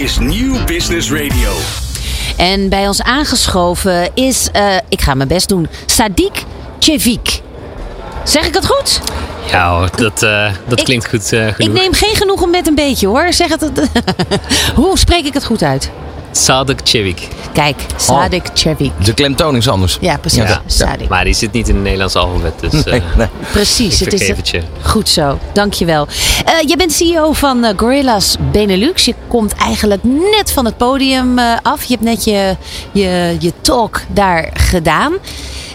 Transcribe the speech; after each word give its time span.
is 0.00 0.18
Nieuw 0.18 0.64
Business 0.64 1.10
Radio. 1.10 1.52
En 2.36 2.68
bij 2.68 2.86
ons 2.86 3.02
aangeschoven 3.02 4.10
is, 4.14 4.48
eh, 4.52 4.76
ik 4.88 5.00
ga 5.00 5.14
mijn 5.14 5.28
best 5.28 5.48
doen, 5.48 5.68
Sadiq 5.86 6.42
Cevik. 6.78 7.40
Zeg 8.24 8.46
ik 8.46 8.54
het 8.54 8.66
goed? 8.66 9.00
Ja 9.50 9.70
hoor, 9.76 9.88
dat, 9.96 10.22
eh, 10.22 10.52
dat 10.68 10.78
Ik- 10.78 10.84
klinkt 10.84 11.08
goed 11.08 11.32
eh 11.32 11.46
Ik 11.48 11.54
genoeg. 11.54 11.74
neem 11.74 11.92
geen 11.92 12.16
genoegen 12.16 12.50
met 12.50 12.66
een 12.66 12.74
beetje 12.74 13.06
hoor. 13.06 13.32
Zeg 13.32 13.48
het. 13.48 13.70
Hoe 14.74 14.98
spreek 14.98 15.24
ik 15.24 15.34
het 15.34 15.44
goed 15.44 15.62
uit? 15.62 15.90
Sadek 16.32 16.80
Cevik. 16.82 17.28
Kijk, 17.52 17.76
Sadiq 17.96 18.52
Cevik. 18.52 18.92
De 19.04 19.14
klemtoon 19.14 19.56
is 19.56 19.68
anders. 19.68 19.98
Ja, 20.00 20.16
precies. 20.16 20.42
Ja. 20.78 20.96
Maar 21.08 21.24
die 21.24 21.34
zit 21.34 21.52
niet 21.52 21.68
in 21.68 21.74
het 21.74 21.82
Nederlands 21.82 22.14
alfabet, 22.14 22.54
dus 22.60 22.84
eh, 22.84 22.92
Nee, 22.92 23.02
nee. 23.16 23.26
Precies. 23.52 24.00
ik 24.00 24.10
Het 24.10 24.20
is 24.20 24.28
het 24.28 24.48
je. 24.48 24.62
Goed 24.82 25.08
zo, 25.08 25.38
dankjewel. 25.52 26.06
Eh 26.44 26.68
je 26.68 26.76
bent 26.76 26.92
CEO 26.92 27.32
van 27.32 27.64
eh, 27.64 27.72
Gorillas 27.76 28.36
Benelux. 28.52 29.04
Je 29.04 29.14
komt 29.28 29.54
eigenlijk 29.54 30.02
net 30.04 30.52
van 30.52 30.64
het 30.64 30.76
podium 30.76 31.38
eh, 31.38 31.56
af. 31.62 31.84
Je 31.84 31.92
hebt 31.92 32.04
net 32.04 32.24
je, 32.24 32.56
je, 32.92 33.36
je 33.38 33.52
talk 33.60 34.00
daar 34.08 34.50
gedaan. 34.54 35.12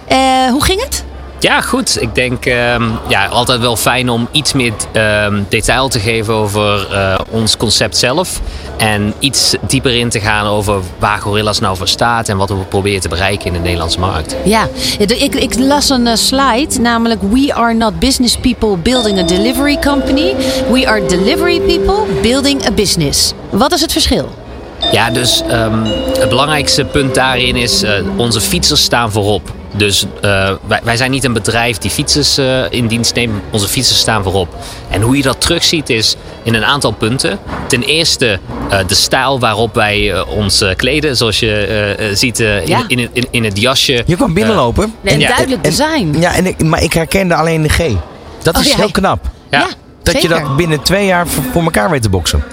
Eh, 0.07 0.17
hoe 0.49 0.63
ging 0.63 0.81
het? 0.83 1.03
Ja, 1.39 1.61
goed. 1.61 2.01
Ik 2.01 2.15
denk 2.15 2.45
ehm, 2.45 2.83
ja, 3.07 3.25
altijd 3.25 3.59
wel 3.59 3.75
fijn 3.75 4.09
om 4.09 4.27
iets 4.31 4.53
meer 4.53 4.73
ehm, 4.91 5.43
detail 5.49 5.87
te 5.87 5.99
geven 5.99 6.33
over 6.33 6.91
eh, 6.91 7.15
ons 7.29 7.57
concept 7.57 7.97
zelf. 7.97 8.41
En 8.77 9.13
iets 9.19 9.55
dieper 9.67 9.95
in 9.95 10.09
te 10.09 10.19
gaan 10.19 10.45
over 10.45 10.81
waar 10.99 11.19
Gorillas 11.19 11.59
nou 11.59 11.77
voor 11.77 11.87
staat 11.87 12.29
en 12.29 12.37
wat 12.37 12.49
we 12.49 12.55
proberen 12.55 13.01
te 13.01 13.09
bereiken 13.09 13.45
in 13.45 13.53
de 13.53 13.59
Nederlandse 13.59 13.99
markt. 13.99 14.35
Ja, 14.43 14.67
ik, 14.97 15.35
ik 15.35 15.59
las 15.59 15.89
een 15.89 16.07
eh, 16.07 16.15
slide, 16.15 16.79
namelijk 16.79 17.21
We 17.21 17.53
are 17.53 17.73
not 17.73 17.99
business 17.99 18.37
people 18.37 18.77
building 18.77 19.19
a 19.19 19.23
delivery 19.23 19.77
company. 19.77 20.35
We 20.71 20.87
are 20.87 21.05
delivery 21.05 21.59
people 21.59 22.03
building 22.21 22.65
a 22.65 22.71
business. 22.71 23.33
Wat 23.49 23.73
is 23.73 23.81
het 23.81 23.91
verschil? 23.91 24.29
Ja, 24.91 25.09
dus 25.09 25.43
ehm, 25.47 25.83
het 26.19 26.29
belangrijkste 26.29 26.85
punt 26.85 27.15
daarin 27.15 27.55
is, 27.55 27.83
eh, 27.83 27.93
onze 28.15 28.41
fietsers 28.41 28.83
staan 28.83 29.11
voorop. 29.11 29.55
Dus 29.77 30.05
eh, 30.21 30.51
wij, 30.67 30.79
wij 30.83 30.97
zijn 30.97 31.11
niet 31.11 31.23
een 31.23 31.33
bedrijf 31.33 31.77
die 31.77 31.91
fietsers 31.91 32.37
eh, 32.37 32.63
in 32.69 32.87
dienst 32.87 33.15
neemt. 33.15 33.41
Onze 33.51 33.67
fietsers 33.67 33.99
staan 33.99 34.23
voorop. 34.23 34.55
En 34.89 35.01
hoe 35.01 35.17
je 35.17 35.21
dat 35.23 35.41
terugziet 35.41 35.89
is 35.89 36.15
in 36.43 36.53
een 36.53 36.65
aantal 36.65 36.91
punten. 36.91 37.39
Ten 37.67 37.83
eerste 37.83 38.39
eh, 38.69 38.79
de 38.87 38.95
stijl 38.95 39.39
waarop 39.39 39.73
wij 39.75 40.25
ons 40.27 40.63
kleden. 40.75 41.17
Zoals 41.17 41.39
je 41.39 42.11
ziet 42.13 42.39
eh, 42.39 42.61
in, 42.61 42.67
Ja. 42.67 42.83
in, 42.87 43.09
in, 43.13 43.27
in 43.31 43.43
het 43.43 43.59
jasje. 43.61 44.03
Je 44.05 44.15
kwam 44.15 44.33
binnenlopen. 44.33 44.93
Ja, 45.01 45.17
duidelijk 45.17 45.65
en- 45.65 45.69
design. 45.69 46.15
Ja, 46.19 46.33
en 46.35 46.45
ik, 46.45 46.63
maar 46.63 46.83
ik 46.83 46.93
herkende 46.93 47.35
alleen 47.35 47.61
de 47.61 47.69
G. 47.69 47.77
Dat 48.43 48.55
Oh, 48.55 48.61
is 48.61 48.69
ja. 48.71 48.75
heel 48.77 48.91
knap. 48.91 49.25
Ja. 49.49 49.59
ja, 49.59 49.67
Dat 50.03 50.21
je 50.21 50.27
dat 50.27 50.55
binnen 50.55 50.81
twee 50.81 51.05
jaar 51.05 51.27
voor, 51.27 51.43
voor 51.51 51.63
elkaar 51.63 51.89
weet 51.89 52.01
te 52.01 52.09
boksen. 52.09 52.43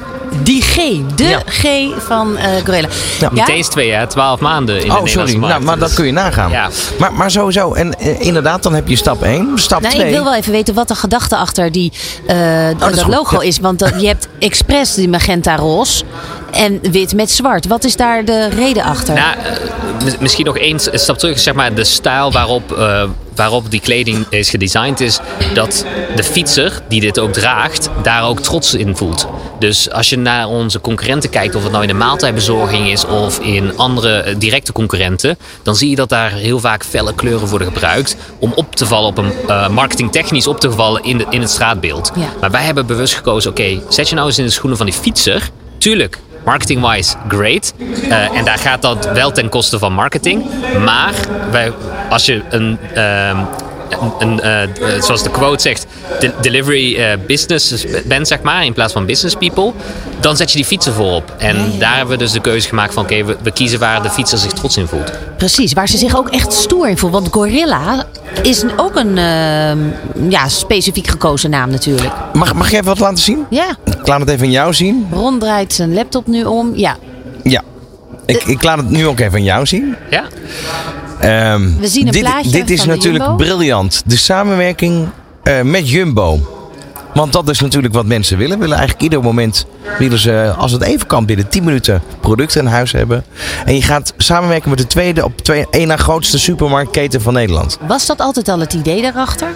Die 0.42 0.62
G, 0.62 0.74
de 1.14 1.24
Ja. 1.24 1.42
G 1.46 1.66
van 2.06 2.36
eh 2.36 2.64
Gorilla. 2.64 2.88
Ja. 3.20 3.30
Niet 3.32 3.48
eens 3.48 3.68
twee 3.68 3.86
jaar, 3.86 4.08
twaalf 4.08 4.40
maanden 4.40 4.82
in 4.82 4.88
de 4.88 4.98
oh, 4.98 5.06
sorry. 5.06 5.36
markt. 5.36 5.54
Nou, 5.54 5.64
maar 5.64 5.78
dat 5.78 5.94
kun 5.94 6.06
je 6.06 6.12
nagaan. 6.12 6.50
Ja. 6.50 6.68
Maar, 6.98 7.12
maar 7.12 7.30
sowieso. 7.30 7.72
En 7.72 7.98
eh, 7.98 8.20
inderdaad, 8.20 8.62
dan 8.62 8.74
heb 8.74 8.88
je 8.88 8.96
stap 8.96 9.22
1. 9.22 9.52
Stap 9.54 9.80
Nou, 9.80 9.94
2. 9.94 10.06
ik 10.06 10.12
wil 10.14 10.24
wel 10.24 10.34
even 10.34 10.52
weten 10.52 10.74
wat 10.74 10.88
de 10.88 10.94
gedachte 10.94 11.36
achter 11.36 11.72
die, 11.72 11.92
eh, 12.26 12.36
dat, 12.78 12.94
is 12.96 13.02
goed, 13.02 13.14
logo 13.14 13.42
ja. 13.42 13.48
is. 13.48 13.58
Want 13.58 13.78
dat- 13.78 14.00
je 14.00 14.06
hebt 14.06 14.28
expres 14.38 14.94
die 14.94 15.08
magenta 15.08 15.56
roze 15.56 16.04
en 16.54 16.80
wit 16.90 17.14
met 17.14 17.30
zwart. 17.30 17.66
Wat 17.66 17.84
is 17.84 17.96
daar 17.96 18.24
de 18.24 18.48
reden 18.48 18.82
achter? 18.82 19.14
Nou, 19.14 19.36
eh, 19.38 20.04
mis- 20.04 20.18
misschien 20.18 20.44
nog 20.44 20.58
eens 20.58 20.92
een 20.92 20.98
stap 20.98 21.18
terug. 21.18 21.38
Zeg 21.38 21.54
maar, 21.54 21.74
de 21.74 21.84
stijl 21.84 22.32
waarop, 22.32 22.72
eh, 22.72 23.02
waarop 23.34 23.70
die 23.70 23.80
kleding 23.80 24.26
is 24.30 24.50
gedesigned 24.50 25.00
is 25.00 25.20
dat 25.54 25.84
de 26.16 26.24
fietser 26.24 26.80
die 26.88 27.00
dit 27.00 27.18
ook 27.18 27.32
draagt, 27.32 27.88
daar 28.02 28.24
ook 28.24 28.40
trots 28.40 28.74
in 28.74 28.96
voelt. 28.96 29.26
Dus 29.58 29.90
als 29.90 30.08
je 30.10 30.16
naar 30.18 30.48
onze 30.48 30.80
concurrenten 30.80 31.30
kijkt, 31.30 31.54
of 31.54 31.62
het 31.62 31.70
nou 31.70 31.82
in 31.82 31.88
de 31.88 31.94
maaltijdbezorging 31.94 32.90
is 32.90 33.04
of 33.06 33.38
in 33.38 33.76
andere 33.76 34.16
eh, 34.18 34.34
directe 34.38 34.72
concurrenten, 34.72 35.38
dan 35.62 35.76
zie 35.76 35.90
je 35.90 35.96
dat 35.96 36.08
daar 36.08 36.30
heel 36.32 36.58
vaak 36.60 36.84
felle 36.84 37.14
kleuren 37.14 37.48
worden 37.48 37.68
gebruikt 37.72 38.16
om 38.38 38.52
op 38.54 38.76
te 38.76 38.86
vallen 38.86 39.08
op 39.08 39.18
een 39.18 39.32
eh, 39.48 39.68
marketingtechnisch 39.68 40.46
op 40.46 40.60
te 40.60 40.70
vallen 40.70 41.02
in, 41.04 41.18
de, 41.18 41.26
in 41.30 41.40
het 41.40 41.50
straatbeeld. 41.50 42.12
Ja. 42.16 42.28
Maar 42.40 42.50
wij 42.50 42.62
hebben 42.62 42.86
bewust 42.86 43.14
gekozen, 43.14 43.50
oké, 43.50 43.80
zet 43.88 44.08
je 44.08 44.14
nou 44.14 44.26
eens 44.26 44.38
in 44.38 44.44
de 44.44 44.50
schoenen 44.50 44.76
van 44.76 44.86
die 44.86 44.94
fietser. 44.94 45.50
Tuurlijk, 45.78 46.18
marketing-wise 46.44 47.16
great. 47.28 47.74
Eh, 48.08 48.36
en 48.36 48.44
daar 48.44 48.58
gaat 48.58 48.82
dat 48.82 49.12
wel 49.12 49.32
ten 49.32 49.48
koste 49.48 49.78
van 49.78 49.92
marketing. 49.92 50.44
Maar 50.84 51.14
als 52.08 52.26
je 52.26 52.42
een, 52.50 52.78
ehm, 52.94 53.36
een, 53.88 54.12
een, 54.28 54.40
eh, 54.40 54.62
eh, 54.62 55.02
zoals 55.02 55.22
de 55.22 55.30
quote 55.30 55.62
zegt, 55.62 55.86
de- 56.20 56.32
delivery 56.40 56.96
eh, 56.96 57.12
business 57.26 57.84
bent, 58.04 58.28
zeg 58.28 58.42
maar, 58.42 58.64
in 58.64 58.72
plaats 58.72 58.92
van 58.92 59.06
business 59.06 59.34
people, 59.36 59.72
dan 60.20 60.36
zet 60.36 60.50
je 60.50 60.56
die 60.56 60.66
fietser 60.66 60.92
voorop. 60.92 61.34
En 61.38 61.72
daar 61.78 61.96
hebben 61.96 62.18
we 62.18 62.22
dus 62.24 62.32
de 62.32 62.40
keuze 62.40 62.68
gemaakt 62.68 62.94
van, 62.94 63.02
oké, 63.02 63.24
we, 63.24 63.36
we 63.42 63.50
kiezen 63.52 63.78
waar 63.78 64.02
de 64.02 64.10
fietser 64.10 64.38
zich 64.38 64.52
trots 64.52 64.76
in 64.76 64.86
voelt. 64.86 65.12
Precies, 65.36 65.72
waar 65.72 65.88
ze 65.88 65.96
zich 65.98 66.16
ook 66.16 66.28
echt 66.28 66.52
stoer 66.52 66.88
in 66.88 66.98
voelt. 66.98 67.12
Want 67.12 67.28
Gorilla 67.32 68.04
is 68.42 68.64
ook 68.76 68.96
een 68.96 69.18
ehm, 69.18 69.78
ja, 70.30 70.48
specifiek 70.48 71.06
gekozen 71.06 71.50
naam 71.50 71.70
natuurlijk. 71.70 72.12
Mag, 72.32 72.54
mag 72.54 72.70
jij 72.70 72.78
even 72.80 72.90
wat 72.90 72.98
laten 73.00 73.18
zien? 73.18 73.46
Ja, 73.50 73.76
Ik 74.00 74.06
laat 74.06 74.20
het 74.20 74.28
even 74.28 74.44
aan 74.44 74.50
jou 74.50 74.74
zien. 74.74 75.06
Ron 75.12 75.38
draait 75.38 75.72
zijn 75.72 75.94
laptop 75.94 76.26
nu 76.26 76.44
om. 76.44 76.72
Ja, 76.74 76.96
Ja. 77.42 77.62
Ik, 78.26 78.42
ik 78.44 78.62
laat 78.62 78.76
het 78.76 78.90
nu 78.90 79.06
ook 79.06 79.20
even 79.20 79.32
aan 79.34 79.42
jou 79.44 79.66
zien. 79.66 79.96
Ja? 80.10 80.24
Ehm, 81.24 81.78
We 81.78 81.88
zien 81.88 82.06
een 82.06 82.12
dit, 82.12 82.22
plaatje 82.22 82.50
Dit 82.50 82.70
is 82.70 82.84
natuurlijk 82.84 83.24
Jumbo. 83.24 83.44
briljant. 83.44 84.02
De 84.06 84.16
samenwerking 84.16 85.08
eh, 85.42 85.60
met 85.60 85.90
Jumbo. 85.90 86.40
Want 87.14 87.32
dat 87.32 87.48
is 87.48 87.60
natuurlijk 87.60 87.94
wat 87.94 88.06
mensen 88.06 88.38
willen. 88.38 88.58
Willen 88.58 88.76
eigenlijk 88.76 89.02
ieder 89.02 89.22
moment, 89.22 89.66
willen 89.98 90.18
ze, 90.18 90.54
als 90.58 90.72
het 90.72 90.82
even 90.82 91.06
kan, 91.06 91.26
binnen 91.26 91.48
10 91.48 91.64
minuten 91.64 92.02
producten 92.20 92.60
in 92.60 92.66
huis 92.66 92.92
hebben. 92.92 93.24
En 93.64 93.74
je 93.74 93.82
gaat 93.82 94.14
samenwerken 94.16 94.70
met 94.70 94.78
de 94.78 94.86
tweede 94.86 95.24
op 95.24 95.40
twee, 95.40 95.66
één 95.70 95.88
na 95.88 95.96
grootste 95.96 96.38
supermarktketen 96.38 97.20
van 97.20 97.32
Nederland. 97.32 97.78
was 97.86 98.06
dat 98.06 98.20
altijd 98.20 98.48
al 98.48 98.58
het 98.60 98.72
idee 98.72 99.02
daarachter? 99.02 99.48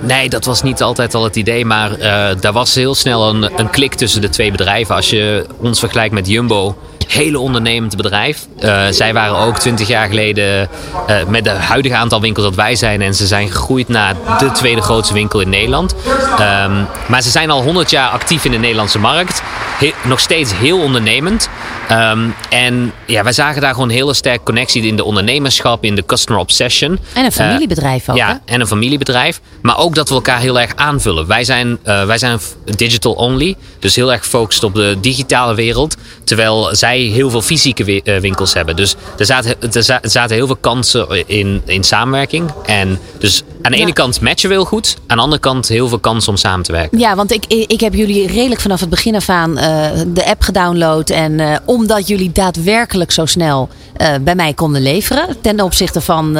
Nee, 0.00 0.28
dat 0.28 0.44
was 0.44 0.62
niet 0.62 0.82
altijd 0.82 1.14
al 1.14 1.24
het 1.24 1.36
idee, 1.36 1.64
maar 1.64 1.92
eh, 1.92 2.36
daar 2.40 2.52
was 2.52 2.74
heel 2.74 2.94
snel 2.94 3.28
een, 3.28 3.50
een 3.56 3.70
klik 3.70 3.94
tussen 3.94 4.20
de 4.20 4.28
twee 4.28 4.50
bedrijven. 4.50 4.94
Als 4.94 5.10
je 5.10 5.46
ons 5.60 5.78
vergelijkt 5.78 6.14
met 6.14 6.28
Jumbo, 6.28 6.76
hele 7.12 7.38
ondernemend 7.38 7.96
bedrijf. 7.96 8.46
Eh, 8.58 8.82
zij 8.90 9.12
waren 9.12 9.36
ook 9.36 9.58
20 9.58 9.88
jaar 9.88 10.08
geleden 10.08 10.68
eh, 11.06 11.16
met 11.28 11.46
het 11.46 11.58
huidige 11.58 11.94
aantal 11.94 12.20
winkels 12.20 12.44
dat 12.44 12.54
wij 12.54 12.76
zijn. 12.76 13.02
En 13.02 13.14
ze 13.14 13.26
zijn 13.26 13.50
gegroeid 13.50 13.88
naar 13.88 14.14
de 14.38 14.50
tweede 14.50 14.82
grootste 14.82 15.14
winkel 15.14 15.40
in 15.40 15.48
Nederland. 15.48 15.94
Ehm, 16.38 16.82
maar 17.06 17.22
ze 17.22 17.30
zijn 17.30 17.50
al 17.50 17.62
100 17.62 17.90
jaar 17.90 18.08
actief 18.08 18.44
in 18.44 18.50
de 18.50 18.58
Nederlandse 18.58 18.98
markt. 18.98 19.42
He- 19.82 20.08
nog 20.08 20.20
steeds 20.20 20.54
heel 20.54 20.78
ondernemend. 20.82 21.48
Ehm, 21.88 22.28
en 22.50 22.92
ja, 23.06 23.22
wij 23.22 23.32
zagen 23.32 23.60
daar 23.60 23.72
gewoon 23.72 23.88
een 23.88 23.94
hele 23.94 24.14
sterke 24.14 24.42
connectie 24.44 24.82
in 24.82 24.96
de 24.96 25.04
ondernemerschap, 25.04 25.84
in 25.84 25.94
de 25.94 26.04
customer 26.06 26.40
obsession. 26.42 26.98
En 27.12 27.24
een 27.24 27.32
familiebedrijf 27.32 28.08
ook, 28.08 28.16
Ja, 28.16 28.28
hè? 28.28 28.52
en 28.54 28.60
een 28.60 28.66
familiebedrijf. 28.66 29.40
Maar 29.62 29.78
ook 29.78 29.94
dat 29.94 30.08
we 30.08 30.14
elkaar 30.14 30.40
heel 30.40 30.60
erg 30.60 30.72
aanvullen. 30.76 31.26
Wij 31.26 31.44
zijn, 31.44 31.78
eh, 31.82 32.04
wij 32.04 32.18
zijn 32.18 32.40
digital 32.64 33.12
only. 33.12 33.54
Dus 33.78 33.96
heel 33.96 34.12
erg 34.12 34.20
gefocust 34.22 34.64
op 34.64 34.74
de 34.74 34.96
digitale 35.00 35.54
wereld. 35.54 35.96
Terwijl 36.24 36.68
zij 36.76 36.98
heel 36.98 37.30
veel 37.30 37.42
fysieke 37.42 38.02
eh, 38.02 38.18
winkels 38.20 38.54
hebben. 38.54 38.76
Dus 38.76 38.94
er 39.18 39.26
zaten, 39.26 39.56
za- 39.82 40.02
er 40.02 40.10
zaten 40.10 40.36
heel 40.36 40.46
veel 40.46 40.56
kansen 40.60 41.28
in, 41.28 41.62
in 41.66 41.84
samenwerking. 41.84 42.50
En 42.66 42.98
dus 43.18 43.42
aan 43.62 43.70
de 43.70 43.76
Ja. 43.76 43.82
ene 43.82 43.92
kant 43.92 44.20
matchen 44.20 44.48
we 44.48 44.54
heel 44.54 44.64
goed. 44.64 44.96
Aan 45.06 45.16
de 45.16 45.22
andere 45.22 45.40
kant 45.40 45.68
heel 45.68 45.88
veel 45.88 45.98
kansen 45.98 46.30
om 46.30 46.36
samen 46.38 46.64
te 46.64 46.72
werken. 46.72 46.98
Ja, 46.98 47.14
want 47.14 47.32
ik, 47.32 47.44
ik 47.46 47.80
heb 47.80 47.94
jullie 47.94 48.26
redelijk 48.26 48.60
vanaf 48.60 48.80
het 48.80 48.88
begin 48.88 49.14
af 49.14 49.28
aan 49.28 49.58
eh, 49.58 49.90
de 50.06 50.26
app 50.26 50.42
gedownload. 50.42 51.10
En 51.10 51.40
eh, 51.40 51.56
omdat 51.64 52.08
jullie 52.08 52.32
daadwerkelijk 52.32 53.10
zo 53.10 53.26
snel 53.26 53.68
eh, 53.96 54.08
bij 54.20 54.34
mij 54.34 54.54
konden 54.54 54.82
leveren. 54.82 55.36
Ten 55.40 55.60
opzichte 55.60 56.00
van 56.00 56.32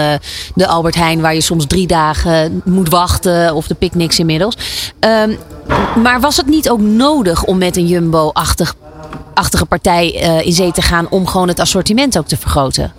de 0.55 0.67
Albert 0.67 0.95
Heijn, 0.95 1.21
waar 1.21 1.35
je 1.35 1.41
soms 1.41 1.67
drie 1.67 1.87
dagen 1.87 2.63
moet 2.65 2.89
wachten. 2.89 3.55
Of 3.55 3.67
de 3.67 3.75
picknicks 3.75 4.19
inmiddels. 4.19 4.57
Ehm, 4.99 5.35
maar 6.03 6.21
was 6.21 6.37
het 6.37 6.47
niet 6.47 6.71
ook 6.71 6.81
nodig 6.81 7.45
om 7.45 7.59
met 7.59 7.77
een 7.77 7.87
Jumbo-achtig 7.87 8.75
achtige 9.35 9.65
partij 9.67 10.09
in 10.45 10.53
zee 10.53 10.73
te 10.73 10.83
gaan 10.83 11.07
om 11.11 11.27
gewoon 11.27 11.49
het 11.49 11.61
assortiment 11.61 12.19
ook 12.19 12.27
te 12.27 12.37
vergroten? 12.37 12.93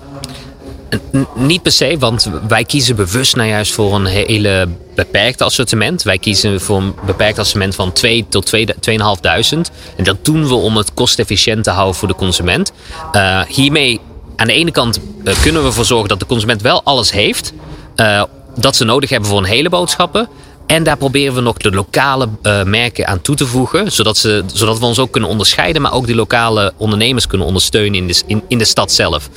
Niet 1.36 1.62
per 1.62 1.72
se, 1.72 1.96
want 2.00 2.30
wij 2.48 2.64
kiezen 2.64 2.96
bewust 2.96 3.36
nou 3.36 3.50
juist 3.50 3.74
voor 3.74 3.96
een 3.96 4.06
hele 4.06 4.68
beperkt 4.96 5.42
assortiment. 5.42 6.04
Wij 6.04 6.18
kiezen 6.18 6.62
voor 6.62 6.78
een 6.78 6.96
beperkt 7.06 7.40
assortiment 7.40 7.76
van 7.76 7.92
2 7.94 8.26
tot 8.30 8.46
2 8.46 8.68
2.500. 8.90 9.72
En 9.98 10.04
dat 10.04 10.26
doen 10.26 10.48
we 10.48 10.54
om 10.54 10.78
het 10.78 10.94
kostefficiënt 10.94 11.64
te 11.64 11.70
houden 11.70 11.96
voor 11.96 12.08
de 12.08 12.16
consument. 12.16 12.72
Eh, 13.12 13.42
hiermee, 13.42 14.00
aan 14.36 14.48
de 14.48 14.54
ene 14.54 14.72
kant 14.72 15.00
eh, 15.24 15.42
kunnen 15.42 15.62
we 15.62 15.68
ervoor 15.68 15.86
zorgen 15.86 16.10
dat 16.10 16.20
de 16.20 16.26
consument 16.26 16.62
wel 16.62 16.84
alles 16.84 17.12
heeft. 17.12 17.54
eh, 17.96 18.24
dat 18.56 18.76
ze 18.76 18.84
nodig 18.84 19.10
hebben 19.10 19.30
voor 19.30 19.38
een 19.38 19.44
hele 19.44 19.70
boodschappen. 19.70 20.30
En 20.68 20.84
daar 20.84 20.98
proberen 20.98 21.36
we 21.36 21.42
nog 21.42 21.58
de 21.58 21.72
lokale 21.72 22.28
uh, 22.44 22.64
merken 22.64 23.08
aan 23.08 23.22
toe 23.22 23.36
te 23.36 23.48
voegen. 23.48 23.92
Zodat, 23.92 24.18
ze, 24.18 24.44
zodat 24.54 24.80
we 24.80 24.86
ons 24.86 25.00
ook 25.00 25.12
kunnen 25.12 25.30
onderscheiden. 25.30 25.82
Maar 25.82 25.94
ook 25.94 26.06
die 26.06 26.16
lokale 26.16 26.74
ondernemers 26.78 27.28
kunnen 27.28 27.48
ondersteunen 27.48 27.96
in 27.96 28.08
de, 28.08 28.22
in, 28.28 28.44
in 28.48 28.58
de 28.58 28.66
stad 28.66 28.92
zelf. 28.92 29.30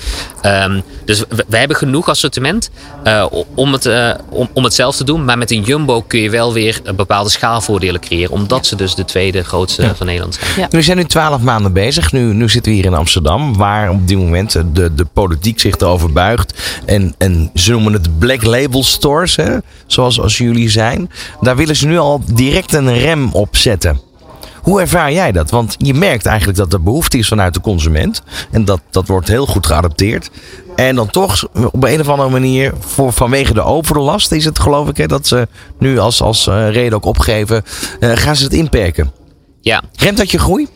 Um, 0.42 0.82
dus 1.04 1.18
we, 1.28 1.44
we, 1.48 1.56
hebben 1.56 1.76
genoeg 1.76 2.08
assortiment 2.08 2.70
uh, 3.04 3.26
om, 3.54 3.72
het, 3.72 3.86
uh, 3.86 4.10
om, 4.28 4.48
om 4.52 4.64
het 4.64 4.74
zelf 4.74 4.96
te 4.96 5.04
doen. 5.04 5.24
Maar 5.24 5.38
met 5.38 5.50
een 5.50 5.62
Jumbo 5.62 6.02
kun 6.02 6.20
je 6.20 6.30
wel 6.30 6.52
weer 6.52 6.80
bepaalde 6.96 7.30
schaalvoordelen 7.30 8.00
creëren. 8.00 8.32
Omdat 8.32 8.66
ze 8.66 8.76
dus 8.76 8.94
de 8.94 9.04
tweede 9.04 9.44
grootste 9.44 9.82
ja. 9.82 9.94
van 9.94 10.06
Nederland 10.06 10.34
zijn. 10.34 10.50
Ja. 10.56 10.66
We 10.70 10.82
zijn 10.82 10.96
nu 10.96 11.04
twaalf 11.04 11.40
maanden 11.40 11.72
bezig. 11.72 12.12
Nu, 12.12 12.34
nu 12.34 12.48
zitten 12.48 12.72
we 12.72 12.78
hier 12.78 12.86
in 12.86 12.94
Amsterdam. 12.94 13.56
Waar 13.56 13.90
op 13.90 14.08
dit 14.08 14.18
moment 14.18 14.52
de, 14.52 14.94
de 14.94 15.06
politiek 15.12 15.60
zich 15.60 15.76
erover 15.76 16.12
buigt. 16.12 16.54
En, 16.84 17.14
en 17.18 17.50
ze 17.54 17.70
noemen 17.70 17.92
het 17.92 18.18
black 18.18 18.42
label 18.42 18.84
stores. 18.84 19.36
Hè? 19.36 19.56
Zoals 19.86 20.20
als 20.20 20.38
jullie 20.38 20.70
zijn. 20.70 21.10
Daar 21.40 21.56
willen 21.56 21.76
ze 21.76 21.86
nu 21.86 21.98
al 21.98 22.20
direct 22.32 22.72
een 22.72 22.98
rem 22.98 23.32
op 23.32 23.56
zetten. 23.56 24.00
Hoe 24.62 24.80
ervaar 24.80 25.12
jij 25.12 25.32
dat? 25.32 25.50
Want 25.50 25.74
je 25.78 25.94
merkt 25.94 26.26
eigenlijk 26.26 26.58
dat 26.58 26.72
er 26.72 26.82
behoefte 26.82 27.18
is 27.18 27.28
vanuit 27.28 27.54
de 27.54 27.60
consument. 27.60 28.22
En 28.50 28.64
dat, 28.64 28.80
dat 28.90 29.08
wordt 29.08 29.28
heel 29.28 29.46
goed 29.46 29.66
geadapteerd. 29.66 30.30
En 30.76 30.94
dan 30.94 31.10
toch 31.10 31.48
op 31.72 31.84
een 31.84 32.00
of 32.00 32.08
andere 32.08 32.30
manier, 32.30 32.72
voor, 32.78 33.12
vanwege 33.12 33.54
de 33.54 33.62
overlast 33.62 34.32
is 34.32 34.44
het 34.44 34.58
geloof 34.58 34.88
ik, 34.88 34.96
hè, 34.96 35.06
dat 35.06 35.26
ze 35.26 35.48
nu 35.78 35.98
als, 35.98 36.22
als 36.22 36.46
uh, 36.46 36.70
reden 36.70 36.94
ook 36.94 37.04
opgeven, 37.04 37.64
uh, 38.00 38.12
gaan 38.14 38.36
ze 38.36 38.44
het 38.44 38.52
inperken. 38.52 39.12
Ja. 39.60 39.82
Remt 39.96 40.16
dat 40.16 40.30
je 40.30 40.38
groei? 40.38 40.68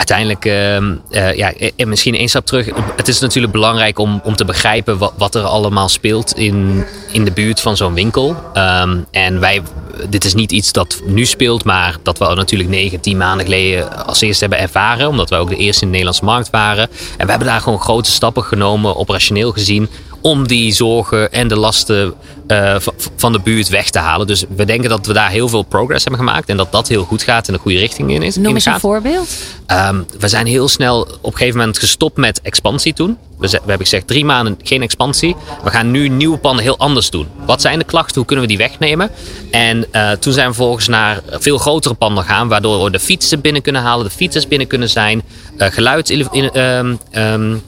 Uiteindelijk, 0.00 0.44
uh, 0.44 0.76
uh, 1.10 1.36
ja, 1.36 1.52
misschien 1.86 2.14
één 2.14 2.28
stap 2.28 2.46
terug. 2.46 2.68
Het 2.96 3.08
is 3.08 3.20
natuurlijk 3.20 3.52
belangrijk 3.52 3.98
om, 3.98 4.20
om 4.24 4.36
te 4.36 4.44
begrijpen 4.44 4.98
wat, 4.98 5.12
wat 5.16 5.34
er 5.34 5.42
allemaal 5.42 5.88
speelt 5.88 6.36
in, 6.36 6.84
in 7.12 7.24
de 7.24 7.30
buurt 7.30 7.60
van 7.60 7.76
zo'n 7.76 7.94
winkel. 7.94 8.36
Um, 8.54 9.06
en 9.10 9.40
wij, 9.40 9.62
dit 10.08 10.24
is 10.24 10.34
niet 10.34 10.52
iets 10.52 10.72
dat 10.72 11.00
nu 11.04 11.24
speelt, 11.24 11.64
maar 11.64 11.96
dat 12.02 12.18
we 12.18 12.34
natuurlijk 12.34 12.70
negen, 12.70 13.00
tien 13.00 13.16
maanden 13.16 13.44
geleden 13.46 14.06
als 14.06 14.20
eerste 14.20 14.44
hebben 14.44 14.58
ervaren. 14.58 15.08
Omdat 15.08 15.30
wij 15.30 15.38
ook 15.38 15.48
de 15.48 15.56
eerste 15.56 15.80
in 15.80 15.86
de 15.86 15.98
Nederlandse 15.98 16.24
markt 16.24 16.50
waren. 16.50 16.88
En 17.16 17.24
we 17.24 17.30
hebben 17.30 17.48
daar 17.48 17.60
gewoon 17.60 17.80
grote 17.80 18.10
stappen 18.10 18.44
genomen, 18.44 18.96
operationeel 18.96 19.52
gezien 19.52 19.88
om 20.20 20.46
die 20.46 20.72
zorgen 20.72 21.32
en 21.32 21.48
de 21.48 21.56
lasten 21.56 22.14
uh, 22.46 22.76
van 23.16 23.32
de 23.32 23.40
buurt 23.40 23.68
weg 23.68 23.90
te 23.90 23.98
halen. 23.98 24.26
Dus 24.26 24.44
we 24.56 24.64
denken 24.64 24.90
dat 24.90 25.06
we 25.06 25.12
daar 25.12 25.30
heel 25.30 25.48
veel 25.48 25.62
progress 25.62 26.04
hebben 26.04 26.24
gemaakt 26.24 26.48
en 26.48 26.56
dat 26.56 26.72
dat 26.72 26.88
heel 26.88 27.04
goed 27.04 27.22
gaat 27.22 27.46
en 27.46 27.52
de 27.52 27.60
goede 27.60 27.78
richting 27.78 28.10
in 28.10 28.22
is. 28.22 28.36
Noem 28.36 28.54
eens 28.54 28.64
een 28.64 28.80
voorbeeld. 28.80 29.28
Um, 29.66 30.06
we 30.18 30.28
zijn 30.28 30.46
heel 30.46 30.68
snel 30.68 31.00
op 31.00 31.32
een 31.32 31.38
gegeven 31.38 31.58
moment 31.58 31.78
gestopt 31.78 32.16
met 32.16 32.40
expansie 32.40 32.92
toen. 32.92 33.18
We, 33.38 33.48
we 33.48 33.56
hebben 33.56 33.78
gezegd 33.78 34.06
drie 34.06 34.24
maanden 34.24 34.58
geen 34.62 34.82
expansie. 34.82 35.36
We 35.64 35.70
gaan 35.70 35.90
nu 35.90 36.08
nieuwe 36.08 36.38
panden 36.38 36.64
heel 36.64 36.78
anders 36.78 37.10
doen. 37.10 37.26
Wat 37.46 37.60
zijn 37.60 37.78
de 37.78 37.84
klachten? 37.84 38.14
Hoe 38.14 38.24
kunnen 38.24 38.44
we 38.44 38.50
die 38.50 38.68
wegnemen? 38.68 39.10
En 39.50 39.86
uh, 39.92 40.10
toen 40.10 40.32
zijn 40.32 40.48
we 40.48 40.54
vervolgens 40.54 40.88
naar 40.88 41.20
veel 41.28 41.58
grotere 41.58 41.94
panden 41.94 42.24
gaan, 42.24 42.48
waardoor 42.48 42.84
we 42.84 42.90
de 42.90 43.00
fietsen 43.00 43.40
binnen 43.40 43.62
kunnen 43.62 43.82
halen, 43.82 44.04
de 44.04 44.10
fietsers 44.10 44.48
binnen 44.48 44.66
kunnen 44.66 44.90
zijn, 44.90 45.22
uh, 45.58 45.66
geluid. 45.70 46.10
In, 46.10 46.60
um, 46.60 46.98
um, 47.12 47.62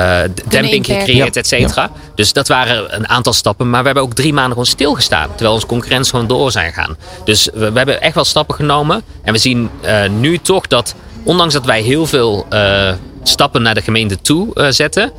uh, 0.00 0.20
demping 0.48 0.86
gecreëerd, 0.86 1.36
et 1.36 1.46
cetera. 1.46 1.90
Dus 2.14 2.32
dat 2.32 2.48
waren 2.48 2.96
een 2.96 3.08
aantal 3.08 3.32
stappen. 3.32 3.70
Maar 3.70 3.80
we 3.80 3.86
hebben 3.86 4.04
ook 4.04 4.14
drie 4.14 4.32
maanden 4.32 4.52
gewoon 4.52 4.66
stilgestaan. 4.66 5.28
Terwijl 5.30 5.52
onze 5.52 5.66
concurrenten 5.66 6.10
gewoon 6.10 6.26
door 6.26 6.50
zijn 6.50 6.72
gegaan. 6.72 6.96
Dus 7.24 7.48
we, 7.54 7.70
we 7.70 7.76
hebben 7.76 8.00
echt 8.00 8.14
wel 8.14 8.24
stappen 8.24 8.54
genomen. 8.54 9.02
En 9.22 9.32
we 9.32 9.38
zien 9.38 9.70
uh, 9.84 10.08
nu 10.08 10.38
toch 10.38 10.66
dat, 10.66 10.94
ondanks 11.22 11.54
dat 11.54 11.64
wij 11.64 11.82
heel 11.82 12.06
veel 12.06 12.46
uh, 12.52 12.92
stappen 13.22 13.62
naar 13.62 13.74
de 13.74 13.82
gemeente 13.82 14.20
toe 14.20 14.68
zetten. 14.70 15.12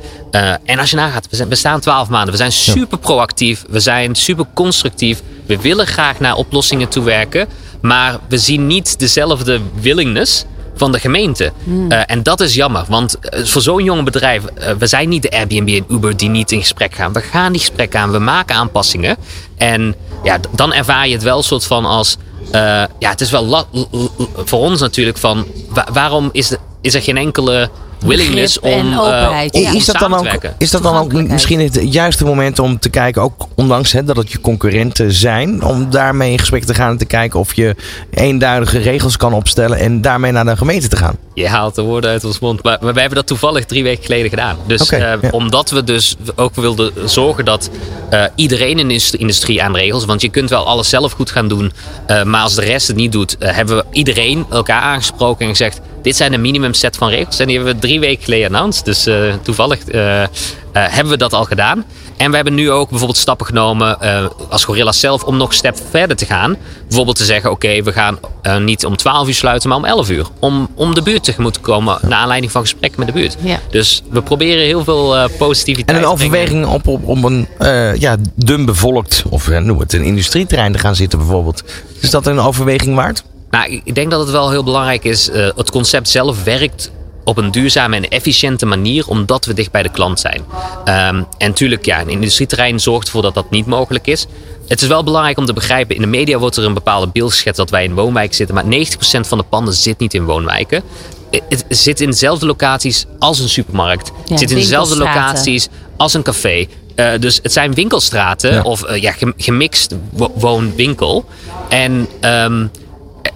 en 0.64 0.78
als 0.78 0.90
je 0.90 0.96
nagaat, 0.96 1.26
we, 1.30 1.36
zijn, 1.36 1.48
we 1.48 1.54
staan 1.54 1.80
twaalf 1.80 2.08
maanden. 2.08 2.30
We 2.30 2.36
zijn 2.36 2.52
super 2.52 2.98
proactief. 2.98 3.64
We 3.68 3.80
zijn 3.80 4.14
super 4.14 4.46
constructief. 4.54 5.22
We 5.46 5.60
willen 5.60 5.86
graag 5.86 6.20
naar 6.20 6.34
oplossingen 6.34 6.88
toe 6.88 7.04
werken. 7.04 7.48
Maar 7.80 8.18
we 8.28 8.38
zien 8.38 8.66
niet 8.66 8.98
dezelfde 8.98 9.60
willingness 9.80 10.44
van 10.74 10.92
de 10.92 10.98
gemeente. 10.98 11.52
Mm. 11.64 11.92
Uh, 11.92 12.00
en 12.06 12.22
dat 12.22 12.40
is 12.40 12.54
jammer, 12.54 12.84
want 12.88 13.16
voor 13.32 13.62
zo'n 13.62 13.84
jong 13.84 14.04
bedrijf, 14.04 14.42
uh, 14.42 14.70
we 14.78 14.86
zijn 14.86 15.08
niet 15.08 15.22
de 15.22 15.30
Airbnb 15.30 15.68
en 15.68 15.84
Uber 15.88 16.16
die 16.16 16.28
niet 16.28 16.52
in 16.52 16.60
gesprek 16.60 16.94
gaan. 16.94 17.12
We 17.12 17.20
gaan 17.20 17.52
die 17.52 17.60
gesprekken 17.60 18.00
aan, 18.00 18.10
we 18.10 18.18
maken 18.18 18.54
aanpassingen. 18.56 19.16
En 19.56 19.94
ja, 20.22 20.38
dan 20.50 20.72
ervaar 20.72 21.06
je 21.06 21.14
het 21.14 21.22
wel 21.22 21.42
soort 21.42 21.64
van 21.64 21.84
als. 21.84 22.16
Uh, 22.46 22.50
ja, 22.98 23.10
het 23.10 23.20
is 23.20 23.30
wel 23.30 23.66
voor 24.36 24.58
ons 24.58 24.80
natuurlijk 24.80 25.18
van 25.18 25.46
wa 25.68 25.86
waarom 25.92 26.28
is, 26.32 26.56
is 26.80 26.94
er 26.94 27.02
geen 27.02 27.16
enkele 27.16 27.70
willingness 28.04 28.60
om, 28.60 28.86
uh, 28.86 29.44
ja. 29.50 29.72
is 29.72 29.84
dat 29.84 29.98
dan 29.98 30.14
ook, 30.14 30.26
Is 30.58 30.70
dat 30.70 30.82
dan 30.82 30.96
ook 30.96 31.12
misschien 31.12 31.60
het 31.60 31.80
juiste 31.82 32.24
moment 32.24 32.58
om 32.58 32.78
te 32.78 32.88
kijken, 32.88 33.22
ook 33.22 33.46
ondanks 33.54 33.92
hè, 33.92 34.04
dat 34.04 34.16
het 34.16 34.32
je 34.32 34.40
concurrenten 34.40 35.12
zijn, 35.12 35.62
om 35.62 35.90
daarmee 35.90 36.30
in 36.32 36.38
gesprek 36.38 36.64
te 36.64 36.74
gaan 36.74 36.90
en 36.90 36.98
te 36.98 37.04
kijken 37.04 37.40
of 37.40 37.54
je 37.54 37.76
eenduidige 38.10 38.78
regels 38.78 39.16
kan 39.16 39.32
opstellen 39.32 39.78
en 39.78 40.00
daarmee 40.00 40.32
naar 40.32 40.44
de 40.44 40.56
gemeente 40.56 40.88
te 40.88 40.96
gaan? 40.96 41.16
Je 41.34 41.48
haalt 41.48 41.74
de 41.74 41.82
woorden 41.82 42.10
uit 42.10 42.24
ons 42.24 42.38
mond, 42.38 42.62
maar, 42.62 42.78
maar 42.80 42.92
wij 42.92 43.00
hebben 43.00 43.18
dat 43.18 43.26
toevallig 43.26 43.64
drie 43.64 43.82
weken 43.82 44.04
geleden 44.04 44.30
gedaan. 44.30 44.56
Dus 44.66 44.82
okay, 44.82 45.14
uh, 45.14 45.22
ja. 45.22 45.28
omdat 45.30 45.70
we 45.70 45.84
dus 45.84 46.16
ook 46.36 46.54
wilden 46.54 46.92
zorgen 47.04 47.44
dat 47.44 47.70
uh, 48.12 48.24
iedereen 48.34 48.78
in 48.78 48.88
de 48.88 49.16
industrie 49.16 49.62
aan 49.62 49.76
regels, 49.76 50.04
want 50.04 50.20
je 50.20 50.28
kunt 50.28 50.50
wel 50.50 50.66
alles 50.66 50.88
zelf 50.88 51.12
goed 51.12 51.30
gaan 51.30 51.48
doen, 51.48 51.72
maar 52.24 52.42
als 52.42 52.54
de 52.54 52.64
rest 52.64 52.86
het 52.86 52.96
niet 52.96 53.12
doet, 53.12 53.36
hebben 53.38 53.76
we 53.76 53.84
iedereen 53.90 54.46
elkaar 54.50 54.80
aangesproken 54.80 55.44
en 55.44 55.50
gezegd, 55.50 55.80
dit 56.02 56.16
zijn 56.16 56.30
de 56.30 56.38
minimum 56.38 56.74
set 56.74 56.96
van 56.96 57.08
regels 57.08 57.38
en 57.38 57.46
die 57.46 57.56
hebben 57.56 57.74
we 57.74 57.80
drie 57.80 58.00
weken 58.00 58.24
geleden 58.24 58.46
announced. 58.46 58.84
Dus 58.84 59.06
uh, 59.06 59.34
toevallig 59.42 59.78
uh, 59.88 60.20
uh, 60.20 60.26
hebben 60.72 61.12
we 61.12 61.18
dat 61.18 61.32
al 61.32 61.44
gedaan. 61.44 61.84
En 62.16 62.30
we 62.30 62.36
hebben 62.36 62.54
nu 62.54 62.70
ook 62.70 62.88
bijvoorbeeld 62.88 63.18
stappen 63.18 63.46
genomen 63.46 63.98
als 64.50 64.64
Gorilla 64.64 64.92
zelf 64.92 65.24
om 65.24 65.36
nog 65.36 65.48
een 65.48 65.54
stap 65.54 65.76
verder 65.90 66.16
te 66.16 66.26
gaan. 66.26 66.56
Bijvoorbeeld 66.86 67.16
te 67.16 67.24
zeggen, 67.24 67.50
oké, 67.50 67.66
okay, 67.66 67.84
we 67.84 67.92
gaan 67.92 68.18
niet 68.64 68.84
om 68.84 68.96
12 68.96 69.26
uur 69.26 69.34
sluiten, 69.34 69.68
maar 69.68 69.78
om 69.78 69.84
11 69.84 70.10
uur. 70.10 70.26
Om, 70.38 70.68
om 70.74 70.94
de 70.94 71.02
buurt 71.02 71.24
tegemoet 71.24 71.52
te 71.52 71.60
komen 71.60 71.98
naar 72.02 72.18
aanleiding 72.18 72.52
van 72.52 72.62
gesprekken 72.62 72.98
met 73.00 73.08
de 73.08 73.20
buurt. 73.20 73.36
Ja. 73.40 73.58
Dus 73.70 74.02
we 74.10 74.22
proberen 74.22 74.64
heel 74.64 74.84
veel 74.84 75.28
positiviteit 75.38 75.96
En 75.96 76.02
een 76.02 76.10
overweging 76.10 76.66
op, 76.66 76.86
op, 76.86 77.06
om 77.06 77.24
een 77.24 77.48
ja, 77.98 78.16
dun 78.34 78.64
bevolkt, 78.64 79.22
of 79.28 79.48
noem 79.48 79.78
het 79.78 79.92
een 79.92 80.04
industrieterrein 80.04 80.72
te 80.72 80.78
gaan 80.78 80.96
zitten 80.96 81.18
bijvoorbeeld. 81.18 81.62
Is 82.00 82.10
dat 82.10 82.26
een 82.26 82.38
overweging 82.38 82.94
waard? 82.94 83.22
Nou, 83.52 83.80
ik 83.84 83.94
denk 83.94 84.10
dat 84.10 84.20
het 84.20 84.30
wel 84.30 84.50
heel 84.50 84.64
belangrijk 84.64 85.04
is. 85.04 85.28
Uh, 85.28 85.48
het 85.56 85.70
concept 85.70 86.08
zelf 86.08 86.44
werkt 86.44 86.90
op 87.24 87.36
een 87.36 87.50
duurzame 87.50 87.96
en 87.96 88.08
efficiënte 88.08 88.66
manier, 88.66 89.08
omdat 89.08 89.44
we 89.44 89.54
dicht 89.54 89.70
bij 89.70 89.82
de 89.82 89.88
klant 89.88 90.20
zijn. 90.20 90.40
Um, 90.40 91.26
en 91.38 91.48
natuurlijk, 91.48 91.84
ja, 91.84 92.00
een 92.00 92.08
industrieterrein 92.08 92.80
zorgt 92.80 93.06
ervoor 93.06 93.22
dat 93.22 93.34
dat 93.34 93.50
niet 93.50 93.66
mogelijk 93.66 94.06
is. 94.06 94.26
Het 94.68 94.82
is 94.82 94.88
wel 94.88 95.04
belangrijk 95.04 95.38
om 95.38 95.46
te 95.46 95.52
begrijpen, 95.52 95.94
in 95.94 96.00
de 96.00 96.08
media 96.08 96.38
wordt 96.38 96.56
er 96.56 96.64
een 96.64 96.74
bepaalde 96.74 97.08
beeld 97.12 97.30
geschetst 97.30 97.56
dat 97.56 97.70
wij 97.70 97.84
in 97.84 97.94
woonwijken 97.94 98.34
zitten, 98.34 98.54
maar 98.54 98.64
90% 98.64 98.66
van 99.20 99.38
de 99.38 99.44
panden 99.44 99.74
zit 99.74 99.98
niet 99.98 100.14
in 100.14 100.24
woonwijken. 100.24 100.82
Het 101.48 101.64
zit 101.68 102.00
in 102.00 102.10
dezelfde 102.10 102.46
locaties 102.46 103.06
als 103.18 103.38
een 103.38 103.48
supermarkt. 103.48 104.06
Ja, 104.08 104.30
het 104.30 104.38
zit 104.38 104.50
in 104.50 104.56
dezelfde 104.56 104.96
locaties 104.96 105.68
als 105.96 106.14
een 106.14 106.22
café. 106.22 106.66
Uh, 106.96 107.10
dus 107.20 107.38
het 107.42 107.52
zijn 107.52 107.74
winkelstraten 107.74 108.52
ja. 108.52 108.62
of 108.62 108.90
uh, 108.90 108.96
ja, 108.96 109.14
gemixt 109.36 109.94
woon-winkel. 110.34 111.24
En 111.68 112.08
um, 112.20 112.70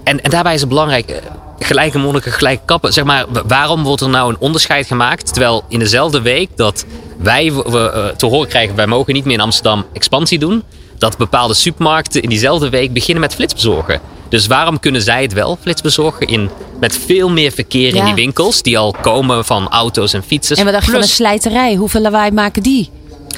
en, 0.06 0.22
en 0.22 0.30
daarbij 0.30 0.54
is 0.54 0.60
het 0.60 0.68
belangrijk, 0.68 1.22
gelijke 1.58 1.98
monniken, 1.98 2.32
gelijke 2.32 2.62
kappen. 2.64 2.92
Zeg 2.92 3.04
maar, 3.04 3.24
waarom 3.46 3.82
wordt 3.82 4.02
er 4.02 4.08
nou 4.08 4.30
een 4.30 4.38
onderscheid 4.38 4.86
gemaakt? 4.86 5.32
Terwijl 5.32 5.64
in 5.68 5.78
dezelfde 5.78 6.22
week 6.22 6.48
dat 6.56 6.84
wij 7.18 7.52
we, 7.52 8.14
te 8.16 8.26
horen 8.26 8.48
krijgen, 8.48 8.76
wij 8.76 8.86
mogen 8.86 9.14
niet 9.14 9.24
meer 9.24 9.34
in 9.34 9.40
Amsterdam 9.40 9.84
expansie 9.92 10.38
doen. 10.38 10.62
Dat 10.98 11.16
bepaalde 11.16 11.54
supermarkten 11.54 12.22
in 12.22 12.28
diezelfde 12.28 12.68
week 12.68 12.92
beginnen 12.92 13.20
met 13.20 13.34
flitsbezorgen. 13.34 14.00
Dus 14.28 14.46
waarom 14.46 14.80
kunnen 14.80 15.02
zij 15.02 15.22
het 15.22 15.32
wel 15.32 15.58
flitsbezorgen 15.60 16.26
in, 16.26 16.50
met 16.80 16.98
veel 17.06 17.30
meer 17.30 17.52
verkeer 17.52 17.94
ja. 17.94 17.98
in 17.98 18.04
die 18.04 18.14
winkels 18.14 18.62
die 18.62 18.78
al 18.78 18.94
komen 19.00 19.44
van 19.44 19.68
auto's 19.68 20.12
en 20.12 20.22
fietsers? 20.22 20.58
En 20.58 20.64
wat 20.64 20.74
dacht 20.74 20.86
je 20.86 20.92
van 20.92 21.00
een 21.00 21.08
slijterij? 21.08 21.74
Hoeveel 21.74 22.00
lawaai 22.00 22.30
maken 22.30 22.62
die? 22.62 22.90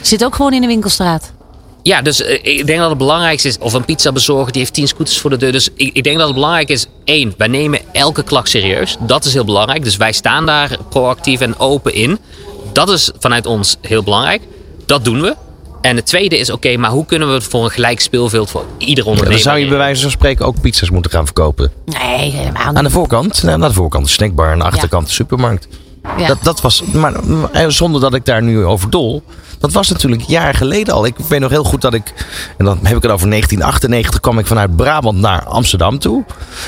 Zit 0.03 0.25
ook 0.25 0.35
gewoon 0.35 0.53
in 0.53 0.61
de 0.61 0.67
winkelstraat. 0.67 1.33
Ja, 1.83 2.03
dus 2.03 2.21
uh, 2.21 2.31
ik 2.31 2.67
denk 2.67 2.79
dat 2.79 2.89
het 2.89 2.99
belangrijkste 2.99 3.49
is, 3.49 3.59
of 3.59 3.73
een 3.73 3.85
pizza 3.85 4.13
bezorgen, 4.13 4.53
die 4.53 4.61
heeft 4.61 4.75
10 4.75 4.89
scooters 4.89 5.19
voor 5.19 5.31
de 5.31 5.37
deur. 5.37 5.53
Dus 5.53 5.69
ik, 5.77 5.91
ik, 5.93 6.05
denk 6.05 6.17
dat 6.17 6.27
het 6.27 6.35
belangrijk 6.35 6.69
is, 6.69 6.87
één, 7.05 7.35
wij 7.37 7.49
nemen 7.49 7.81
elke 7.93 8.23
klacht 8.23 8.49
serieus. 8.49 8.97
Dat 9.01 9.25
is 9.25 9.33
heel 9.33 9.45
belangrijk. 9.45 9.85
Dus 9.85 9.97
wij 9.97 10.13
staan 10.13 10.47
daar 10.47 10.79
proactief 10.89 11.41
en 11.41 11.59
open 11.59 11.95
in. 11.95 12.19
Dat 12.73 12.89
is 12.89 13.11
vanuit 13.19 13.47
ons 13.47 13.77
heel 13.81 14.03
belangrijk. 14.03 14.43
Dat 14.87 15.05
doen 15.05 15.21
we. 15.21 15.35
En 15.81 15.97
het 15.97 16.07
tweede 16.07 16.39
is, 16.39 16.51
oké, 16.51 16.67
okay, 16.67 16.77
maar 16.79 16.91
hoe 16.91 17.07
kunnen 17.07 17.29
we 17.29 17.35
het 17.35 17.45
voor 17.45 17.65
een 17.65 17.71
gelijk 17.71 18.01
speelveld 18.01 18.51
voor 18.51 18.65
ieder 18.79 19.07
ondernemer... 19.07 19.39
Ja, 19.39 19.45
dan 19.45 19.53
zou 19.53 19.65
je 19.65 19.69
bij 19.69 19.79
wijze 19.79 20.03
van 20.03 20.11
spreken 20.11 20.47
ook 20.47 20.61
pizza's 20.61 20.91
moeten 20.91 21.11
gaan 21.11 21.25
verkopen. 21.25 21.73
Nee, 21.85 22.31
helemaal 22.31 22.67
niet. 22.67 22.77
Aan 22.77 22.85
de 22.85 22.91
voorkant, 22.91 23.45
aan 23.47 23.61
de 23.61 23.73
voorkant 23.73 24.05
de 24.05 24.11
snackbar, 24.11 24.51
aan 24.51 24.59
de 24.59 24.65
achterkant 24.65 25.03
ja. 25.03 25.09
de 25.09 25.15
supermarkt. 25.15 25.69
Ja. 26.17 26.27
Dat, 26.27 26.39
dat 26.43 26.61
was, 26.61 26.83
maar 26.93 27.13
zonder 27.69 28.01
dat 28.01 28.15
ik 28.15 28.25
daar 28.25 28.43
nu 28.43 28.65
over 28.65 28.91
dol, 28.91 29.23
Dat 29.59 29.73
was 29.73 29.89
natuurlijk 29.89 30.23
jaren 30.23 30.55
geleden 30.55 30.95
al. 30.95 31.07
Ik 31.07 31.15
weet 31.29 31.41
nog 31.41 31.51
heel 31.51 31.65
goed 31.65 31.81
dat 31.81 31.95
ik, 31.95 32.15
en 32.59 32.65
dan 32.65 32.79
heb 32.83 32.97
ik 32.97 33.03
het 33.03 33.13
over 33.13 33.29
1998, 33.31 34.21
kwam 34.21 34.39
ik 34.39 34.47
vanuit 34.47 34.77
Brabant 34.77 35.19
naar 35.19 35.45
Amsterdam 35.45 35.99
toe. 35.99 36.25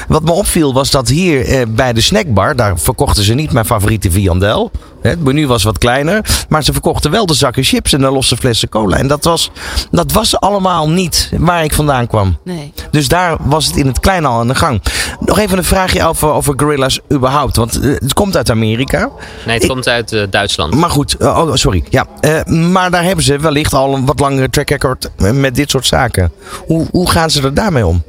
Wat 0.09 0.23
me 0.23 0.31
opviel 0.31 0.73
was 0.73 0.91
dat 0.91 1.09
hier 1.09 1.45
eh, 1.45 1.67
bij 1.69 1.93
de 1.93 2.01
snackbar, 2.01 2.57
daar 2.57 2.79
verkochten 2.79 3.25
ze 3.25 3.35
niet 3.35 3.53
mijn 3.53 3.67
favoriete 3.67 4.11
viandel. 4.11 4.71
Het 5.03 5.25
menu 5.25 5.47
was 5.47 5.63
wat 5.63 5.79
kleiner, 5.79 6.45
maar 6.49 6.65
ze 6.65 6.73
verkochten 6.73 7.11
wel 7.11 7.27
de 7.27 7.35
zakken 7.35 7.63
chips 7.65 7.93
en 7.93 8.01
de 8.01 8.11
losse 8.11 8.37
flessen 8.37 8.69
cola. 8.69 8.97
En 8.97 9.07
dat 9.07 9.25
was, 9.25 9.51
dat 9.91 10.13
was 10.13 10.41
allemaal 10.41 10.91
niet 10.91 11.31
waar 11.39 11.65
ik 11.65 11.73
vandaan 11.73 12.07
kwam. 12.07 12.39
Nee. 12.45 12.73
Dus 12.91 13.09
daar 13.09 13.37
was 13.41 13.67
het 13.67 13.77
in 13.77 13.87
het 13.87 14.01
klein 14.01 14.25
al 14.25 14.39
aan 14.39 14.49
de 14.49 14.55
gang. 14.55 14.83
Nog 15.31 15.39
even 15.39 15.59
een 15.59 15.65
vraagje 15.65 16.05
over, 16.07 16.29
over 16.29 16.55
Gorilla's 16.57 17.01
überhaupt. 17.13 17.57
Want 17.57 17.81
eh, 17.81 17.91
het 17.95 18.13
komt 18.15 18.37
uit 18.37 18.51
Amerika. 18.51 18.99
Nee, 19.47 19.55
het 19.55 19.63
Ik- 19.63 19.69
komt 19.69 19.89
uit 19.89 20.13
eh, 20.13 20.23
Duitsland. 20.31 20.75
Maar 20.75 20.91
goed, 20.91 21.17
eh, 21.17 21.27
oh, 21.39 21.55
sorry. 21.55 21.85
Ja, 21.89 22.07
maar 22.47 22.91
daar 22.91 23.05
hebben 23.05 23.25
ze 23.25 23.39
wellicht 23.39 23.75
al 23.75 23.95
een 23.95 24.07
wat 24.07 24.21
langere 24.21 24.51
track 24.51 24.69
record 24.71 25.11
met 25.17 25.55
dit 25.55 25.71
soort 25.71 25.87
zaken. 25.87 26.33
Hoe, 26.67 26.87
hoe 26.91 27.11
gaan 27.11 27.31
ze 27.31 27.43
er 27.43 27.55
daarmee 27.55 27.87
om? 27.87 28.03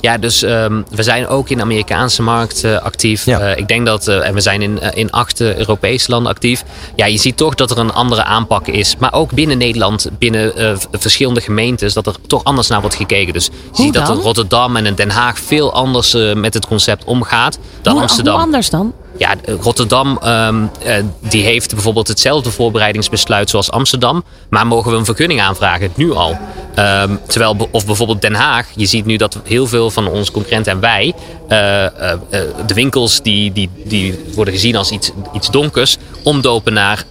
Ja, 0.00 0.18
dus 0.18 0.42
ehm, 0.42 0.82
we 0.90 1.02
zijn 1.02 1.26
ook 1.26 1.48
in 1.48 1.56
de 1.56 1.62
Amerikaanse 1.62 2.22
markt 2.22 2.64
eh, 2.64 2.78
actief. 2.78 3.24
Ja. 3.24 3.40
Eh, 3.40 3.58
ik 3.58 3.68
denk 3.68 3.86
dat, 3.86 4.08
eh, 4.08 4.26
en 4.26 4.34
we 4.34 4.40
zijn 4.40 4.62
in, 4.62 4.78
in 4.94 5.10
acht 5.10 5.40
Europese 5.40 6.10
landen 6.10 6.32
actief. 6.32 6.64
Ja, 6.96 7.06
je 7.06 7.18
ziet 7.18 7.36
toch 7.36 7.54
dat 7.54 7.70
er 7.70 7.78
een 7.78 7.92
andere 7.92 8.24
aanpak 8.24 8.66
is. 8.66 8.96
Maar 8.98 9.12
ook 9.12 9.32
binnen 9.32 9.58
Nederland, 9.58 10.08
binnen 10.18 10.52
verschillende 10.90 11.40
gemeentes, 11.40 11.94
dat 11.94 12.06
er 12.06 12.14
toch 12.26 12.44
anders 12.44 12.68
naar 12.68 12.80
wordt 12.80 12.96
gekeken. 12.96 13.32
Dus 13.32 13.44
je 13.44 13.52
Hoe 13.72 13.84
ziet 13.84 13.94
dat 13.94 14.08
in 14.08 14.14
Rotterdam 14.14 14.76
en 14.76 14.86
in 14.86 14.94
Den 14.94 15.10
Haag 15.10 15.38
veel 15.38 15.72
anders 15.72 16.12
met 16.34 16.54
het 16.54 16.66
concept 16.66 17.04
omgaat 17.04 17.58
dan 17.82 17.92
hoe, 17.92 18.02
Amsterdam. 18.02 18.34
hoe 18.34 18.42
anders 18.42 18.70
dan? 18.70 18.92
Ja, 19.18 19.34
Rotterdam 19.60 20.18
ehm, 20.22 20.64
eh, 20.82 21.04
die 21.20 21.42
heeft 21.42 21.74
bijvoorbeeld 21.74 22.08
hetzelfde 22.08 22.50
voorbereidingsbesluit 22.50 23.50
zoals 23.50 23.70
Amsterdam. 23.70 24.24
Maar 24.50 24.66
mogen 24.66 24.90
we 24.90 24.96
een 24.96 25.04
vergunning 25.04 25.40
aanvragen? 25.40 25.90
Nu 25.94 26.12
al. 26.12 26.38
Ehm, 26.74 27.16
terwijl, 27.26 27.68
of 27.70 27.86
bijvoorbeeld 27.86 28.20
Den 28.20 28.34
Haag. 28.34 28.66
Je 28.74 28.86
ziet 28.86 29.04
nu 29.04 29.16
dat 29.16 29.38
heel 29.44 29.66
veel 29.66 29.90
van 29.90 30.08
onze 30.08 30.32
concurrenten 30.32 30.72
en 30.72 30.80
wij. 30.80 31.14
eh, 31.48 31.84
eh, 31.84 32.18
de 32.66 32.74
winkels 32.74 33.22
die, 33.22 33.52
die, 33.52 33.70
die 33.84 34.24
worden 34.34 34.54
gezien 34.54 34.76
als 34.76 34.90
iets, 34.90 35.10
iets 35.32 35.50
donkers. 35.50 35.96
Omdopen 36.22 36.72
naar 36.72 37.04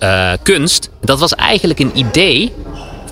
kunst. 0.43 0.89
Dat 1.01 1.19
was 1.19 1.35
eigenlijk 1.35 1.79
een 1.79 1.97
idee 1.97 2.53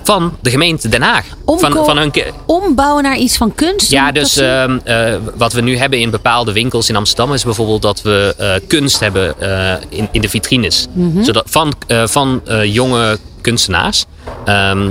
van 0.06 0.36
de 0.40 0.50
gemeente 0.50 0.88
Den 0.88 1.02
Haag. 1.02 1.24
Van, 1.46 1.72
van 1.72 1.98
hun, 1.98 2.12
Ombouwen 2.46 3.02
naar 3.02 3.16
iets 3.16 3.36
van 3.36 3.54
kunst? 3.54 3.90
ja, 3.90 4.12
dus 4.12 4.36
ehm, 4.36 4.78
eh, 4.84 5.14
wat 5.36 5.52
we 5.52 5.60
nu 5.60 5.76
hebben 5.76 6.00
in 6.00 6.10
bepaalde 6.10 6.52
winkels 6.52 6.88
in 6.88 6.96
Amsterdam 6.96 7.34
is 7.34 7.44
bijvoorbeeld 7.44 7.82
dat 7.82 8.02
we 8.02 8.34
eh, 8.38 8.54
kunst 8.68 9.00
hebben 9.00 9.40
eh, 9.40 9.74
in, 9.88 10.08
in 10.12 10.20
de 10.20 10.28
vitrines. 10.28 10.86
Mhm. 10.92 11.22
Zodat, 11.22 11.44
van 11.50 11.74
van 11.88 12.42
jonge 12.62 13.18
kunstenaars. 13.40 14.04
Ehm, 14.44 14.88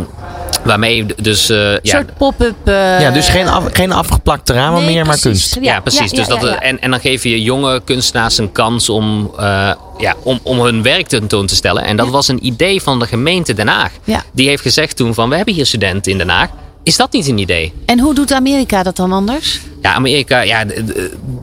waarmee 0.65 1.05
dus. 1.21 1.49
eh, 1.49 1.57
Een 1.71 1.79
ja, 1.81 1.95
soort 1.97 2.17
pop-up. 2.17 2.55
eh, 2.63 2.73
ja, 3.01 3.11
dus 3.11 3.29
geen, 3.29 3.47
af, 3.47 3.63
geen 3.71 3.91
afgeplakte 3.91 4.53
ramen 4.53 4.83
nee, 4.85 4.93
meer, 4.95 5.05
maar 5.05 5.19
kunst. 5.19 5.57
ja, 5.61 5.79
precies. 5.79 6.11
ja, 6.11 6.17
dus 6.17 6.27
dat, 6.27 6.41
ja, 6.41 6.47
eh, 6.47 6.53
ja. 6.53 6.59
En, 6.61 6.81
en 6.81 6.91
dan 6.91 6.99
geef 6.99 7.23
je 7.23 7.41
jonge 7.41 7.81
kunstenaars 7.85 8.37
een 8.37 8.51
kans 8.51 8.89
om, 8.89 9.31
eh, 9.37 9.71
ja, 9.97 10.13
om, 10.23 10.39
om 10.43 10.59
hun 10.61 10.81
werk 10.83 11.07
tentoon 11.07 11.45
te 11.45 11.55
stellen. 11.55 11.83
En 11.83 11.95
dat 11.97 12.05
Ja. 12.05 12.11
was 12.11 12.27
een 12.27 12.45
idee 12.45 12.81
van 12.81 12.99
de 12.99 13.07
gemeente 13.07 13.53
Den 13.53 13.67
Haag. 13.67 13.91
Ja. 14.03 14.23
Die 14.31 14.47
heeft 14.47 14.61
gezegd 14.61 14.95
toen 14.95 15.13
van 15.13 15.29
we 15.29 15.35
hebben 15.35 15.53
hier 15.53 15.65
studenten 15.65 16.11
in 16.11 16.17
Den 16.17 16.29
Haag. 16.29 16.49
Is 16.83 16.97
dat 16.97 17.11
niet 17.11 17.27
een 17.27 17.37
idee? 17.37 17.73
En 17.85 17.99
hoe 17.99 18.13
doet 18.13 18.31
Amerika 18.33 18.83
dat 18.83 18.95
dan 18.95 19.11
anders? 19.11 19.59
Ja, 19.81 19.93
Amerika, 19.93 20.41
ja, 20.41 20.63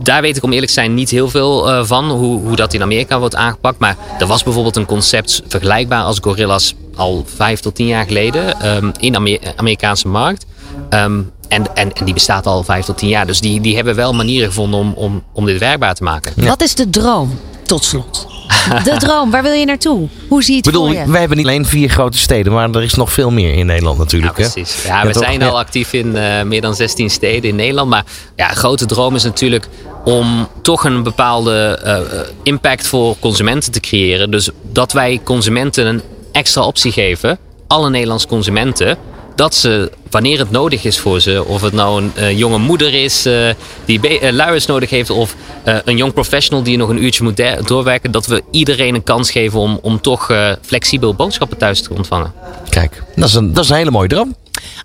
daar 0.03 0.23
weet 0.23 0.37
ik 0.37 0.43
om 0.43 0.51
eerlijk 0.53 0.67
te 0.69 0.73
zijn 0.73 0.95
niet 0.95 1.11
heel 1.11 1.29
veel 1.31 1.71
eh, 1.71 1.85
van. 1.85 2.11
Hoe, 2.11 2.41
hoe 2.41 2.57
dat 2.57 2.75
in 2.75 2.83
Amerika 2.83 3.19
wordt 3.19 3.35
aangepakt. 3.37 3.79
Maar 3.79 3.97
er 4.19 4.27
was 4.27 4.43
bijvoorbeeld 4.43 4.77
een 4.77 4.87
concept 4.87 5.43
vergelijkbaar 5.49 6.03
als 6.03 6.19
Gorillas 6.21 6.75
al 6.97 7.25
vijf 7.37 7.61
tot 7.61 7.75
tien 7.75 7.87
jaar 7.87 8.07
geleden 8.07 8.61
ehm, 8.61 8.91
in 8.99 9.13
de 9.13 9.19
Amer- 9.19 9.41
Amerikaanse 9.57 10.09
markt. 10.09 10.47
Ehm, 10.89 11.21
en, 11.49 11.75
en, 11.77 11.93
en 11.93 12.05
die 12.05 12.15
bestaat 12.15 12.47
al 12.47 12.63
vijf 12.63 12.85
tot 12.85 12.99
tien 12.99 13.09
jaar. 13.09 13.27
Dus 13.27 13.41
die, 13.41 13.61
die 13.61 13.75
hebben 13.77 13.95
wel 13.95 14.13
manieren 14.13 14.49
gevonden 14.49 14.81
om, 14.81 14.93
om, 14.97 15.23
om 15.33 15.45
dit 15.47 15.59
werkbaar 15.59 15.95
te 15.95 16.03
maken. 16.03 16.33
Wat 16.47 16.63
is 16.63 16.75
de 16.75 16.91
droom, 16.91 17.39
tot 17.63 17.85
slot? 17.85 18.27
De 18.85 18.97
droom, 18.99 19.31
waar 19.31 19.43
wil 19.43 19.53
je 19.53 19.65
naartoe? 19.65 20.09
Hoe 20.29 20.43
zie 20.43 20.53
je 20.53 20.59
Ik 20.59 20.65
het 20.65 20.73
bedoel, 20.75 20.89
voor 20.89 20.97
je? 21.01 21.11
wij 21.11 21.21
hebben 21.21 21.37
niet 21.39 21.47
alleen 21.47 21.67
vier 21.67 21.89
grote 21.89 22.19
steden, 22.19 22.53
maar 22.53 22.71
er 22.71 22.83
is 22.83 22.95
nog 22.95 23.13
veel 23.13 23.31
meer 23.31 23.55
in 23.55 23.67
Nederland 23.67 23.97
Ja, 23.97 24.03
natuurlijk. 24.03 24.37
hè? 24.37 24.51
precies. 24.51 24.83
Ja, 24.85 25.07
we 25.07 25.13
toch? 25.13 25.23
zijn 25.23 25.41
Ja. 25.41 25.49
al 25.49 25.59
actief 25.59 25.93
in 25.93 26.17
eh, 26.17 26.43
meer 26.43 26.61
dan 26.61 26.75
16 26.75 27.11
steden 27.11 27.51
in 27.51 27.57
Nederland. 27.57 27.91
Maar 27.91 28.05
ja, 28.37 28.49
grote 28.49 28.87
droom 28.87 29.15
is 29.15 29.23
natuurlijk 29.23 29.69
om 30.05 30.49
toch 30.63 30.85
een 30.85 31.03
bepaalde 31.03 31.81
eh, 31.85 31.97
eh, 31.97 32.03
impact 32.43 32.87
voor 32.87 33.17
consumenten 33.19 33.73
te 33.73 33.81
creëren. 33.81 34.31
Dus 34.31 34.51
dat 34.73 34.93
wij 34.93 35.21
consumenten 35.25 35.87
een 35.87 36.03
extra 36.33 36.63
optie 36.63 36.93
geven, 36.93 37.39
alle 37.67 37.91
Nederlandse 37.91 38.27
consumenten. 38.27 38.97
Dat 39.35 39.55
ze, 39.55 39.93
wanneer 40.11 40.39
het 40.39 40.51
nodig 40.51 40.85
is 40.85 40.99
voor 40.99 41.21
ze, 41.21 41.45
of 41.45 41.61
het 41.61 41.73
nou 41.73 42.03
een 42.03 42.13
eh, 42.15 42.39
jonge 42.39 42.59
moeder 42.59 42.95
is 42.95 43.27
eh, 43.27 43.49
die 43.85 44.19
eh, 44.19 44.33
luiers 44.33 44.67
nodig 44.67 44.91
heeft, 44.91 45.11
of 45.11 45.35
eh, 45.65 45.77
een 45.85 45.97
jong 45.97 46.13
professional 46.13 46.63
die 46.63 46.77
nog 46.77 46.89
een 46.89 47.03
uurtje 47.03 47.23
moet 47.25 47.43
doorwerken, 47.67 48.11
dat 48.11 48.27
we 48.27 48.43
iedereen 48.51 48.95
een 48.95 49.03
kans 49.03 49.31
geven 49.31 49.61
om, 49.61 49.79
om 49.83 50.01
toch 50.01 50.31
eh, 50.31 50.53
flexibel 50.63 51.15
boodschappen 51.15 51.59
thuis 51.59 51.83
te 51.83 51.95
ontvangen. 51.95 52.33
Kijk, 52.69 53.03
dat 53.17 53.29
is, 53.29 53.35
een, 53.35 53.53
dat 53.53 53.65
is 53.65 53.71
een 53.71 53.77
hele 53.77 53.91
mooie 53.91 54.09
droom. 54.09 54.35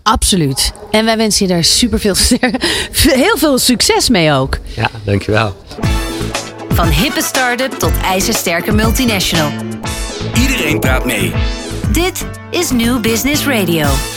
Absoluut. 0.04 0.74
En 0.92 1.06
wij 1.06 1.18
wensen 1.18 1.48
je 1.48 1.54
daar 1.54 1.64
super 1.64 2.00
veel, 2.00 2.16
heel 3.26 3.38
veel 3.38 3.58
succes 3.58 4.10
mee 4.10 4.32
ook. 4.32 4.58
Ja, 4.76 4.90
dankjewel. 5.04 5.56
Van 6.70 6.88
hippe 6.88 7.22
start-up 7.22 7.72
tot 7.72 7.92
ijzersterke 8.04 8.72
multinational. 8.72 9.52
Iedereen 10.34 10.80
praat 10.80 11.06
mee. 11.06 11.32
Dit 11.92 12.26
is 12.50 12.72
New 12.72 13.00
Business 13.02 13.46
Radio. 13.46 14.17